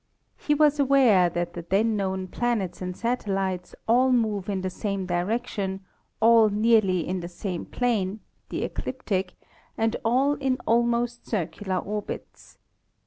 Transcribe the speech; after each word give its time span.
He 0.35 0.55
was 0.55 0.79
aware 0.79 1.29
that 1.29 1.53
the 1.53 1.61
then 1.61 1.95
known 1.95 2.27
planets 2.27 2.81
and 2.81 2.97
satellites 2.97 3.75
all 3.87 4.11
move 4.11 4.49
in 4.49 4.61
the 4.61 4.69
same 4.71 5.05
direction, 5.05 5.81
all 6.19 6.49
nearly 6.49 7.07
in 7.07 7.19
the 7.19 7.27
same 7.29 7.67
plane— 7.67 8.21
the 8.49 8.63
ecliptic— 8.63 9.35
and 9.77 9.95
all 10.03 10.33
in 10.33 10.57
almost 10.65 11.27
circular 11.27 11.77
orbits. 11.77 12.57